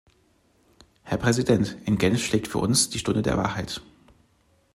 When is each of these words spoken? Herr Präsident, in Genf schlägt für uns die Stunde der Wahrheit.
Herr 1.03 1.19
Präsident, 1.19 1.77
in 1.85 1.99
Genf 1.99 2.25
schlägt 2.25 2.47
für 2.47 2.57
uns 2.57 2.89
die 2.89 2.97
Stunde 2.97 3.21
der 3.21 3.37
Wahrheit. 3.37 3.83